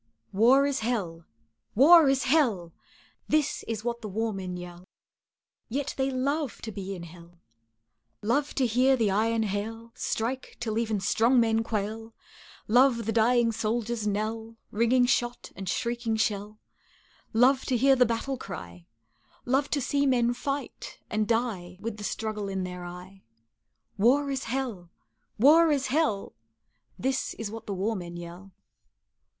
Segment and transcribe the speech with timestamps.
[0.33, 1.25] War is hell!
[1.75, 2.73] war is hell!
[3.27, 4.83] This is what the war men yell
[5.69, 7.39] Yet they love to be in hell,
[8.23, 12.15] Love to hear the iron hail Strike, till even strong men quail;
[12.67, 16.57] Love the dying soldier's knell, Ringing shot and shrieking shell,
[17.31, 18.87] Love to hear the battle cry,
[19.45, 23.21] Love to see men fight and die With the struggle in their eye
[23.99, 24.89] War is hell
[25.37, 26.33] war is hell,
[26.97, 28.51] This is what the war men yell.